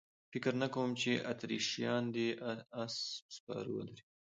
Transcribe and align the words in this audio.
فکر 0.31 0.53
نه 0.61 0.67
کوم 0.73 0.89
چې 1.01 1.11
اتریشیان 1.31 2.03
دې 2.15 2.27
اس 2.83 2.95
سپاره 3.35 3.69
ولري. 3.75 4.03